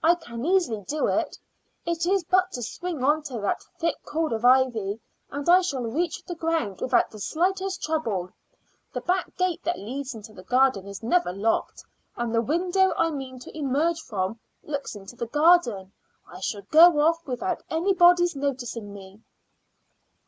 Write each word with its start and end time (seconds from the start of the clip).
"I 0.00 0.14
can 0.14 0.44
easily 0.44 0.82
do 0.82 1.08
it; 1.08 1.36
it 1.84 2.06
is 2.06 2.22
but 2.22 2.52
to 2.52 2.62
swing 2.62 3.02
on 3.02 3.20
to 3.24 3.40
that 3.40 3.64
thick 3.80 3.96
cord 4.04 4.30
of 4.32 4.44
ivy 4.44 5.00
and 5.28 5.48
I 5.48 5.60
shall 5.60 5.82
reach 5.82 6.22
the 6.22 6.36
ground 6.36 6.80
without 6.80 7.10
the 7.10 7.18
slightest 7.18 7.82
trouble. 7.82 8.30
The 8.92 9.00
back 9.00 9.36
gate 9.36 9.60
that 9.64 9.80
leads 9.80 10.14
into 10.14 10.32
the 10.32 10.44
garden 10.44 10.86
is 10.86 11.02
never 11.02 11.32
locked, 11.32 11.84
and 12.14 12.32
the 12.32 12.42
window 12.42 12.92
I 12.96 13.10
mean 13.10 13.40
to 13.40 13.58
emerge 13.58 14.00
from 14.00 14.38
looks 14.62 14.94
into 14.94 15.16
the 15.16 15.26
garden. 15.26 15.90
I 16.28 16.38
shall 16.38 16.62
go 16.62 17.00
off 17.00 17.26
without 17.26 17.64
anybody's 17.68 18.36
noticing 18.36 18.92
me." 18.94 19.20